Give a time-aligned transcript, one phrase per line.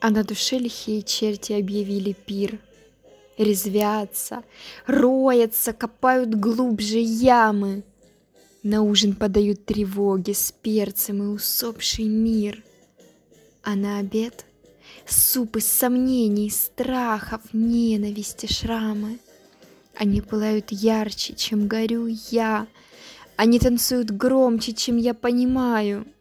[0.00, 2.60] А на душе лихие черти объявили пир.
[3.36, 4.42] Резвятся,
[4.86, 7.82] роятся, копают глубже ямы.
[8.62, 12.62] На ужин подают тревоги с перцем и усопший мир.
[13.62, 14.44] А на обед
[15.06, 19.18] суп из сомнений, страхов, ненависти, шрамы.
[19.96, 22.66] Они пылают ярче, чем горю я.
[23.36, 26.06] Они танцуют громче, чем я понимаю—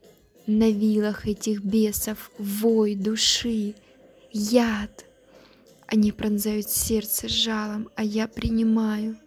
[0.47, 3.75] на вилах этих бесов вой души,
[4.31, 5.05] яд.
[5.85, 9.17] Они пронзают сердце жалом, а я принимаю.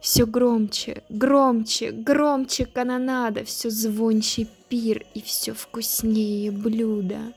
[0.00, 7.34] Все громче, громче, громче канонада, все звонче пир и все вкуснее блюда.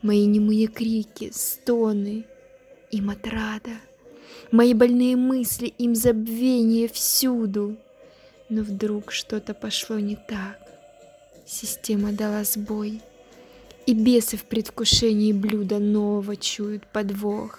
[0.00, 2.24] Мои немые крики, стоны,
[2.90, 3.70] им отрада.
[4.50, 7.76] Мои больные мысли, им забвение всюду.
[8.48, 10.71] Но вдруг что-то пошло не так.
[11.52, 13.02] Система дала сбой,
[13.84, 17.58] и бесы в предвкушении блюда нового чуют подвох.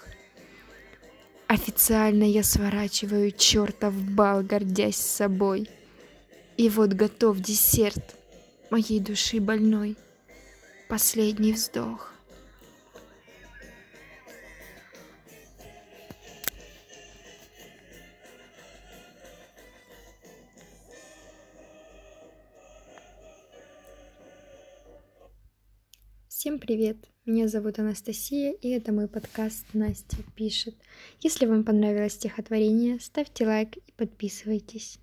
[1.45, 5.69] Официально я сворачиваю чертов бал, гордясь собой.
[6.57, 8.15] И вот готов десерт
[8.71, 9.95] моей души больной.
[10.89, 12.12] Последний вздох.
[26.43, 26.97] Всем привет!
[27.25, 30.75] Меня зовут Анастасия, и это мой подкаст «Настя пишет».
[31.21, 34.99] Если вам понравилось стихотворение, ставьте лайк и подписывайтесь.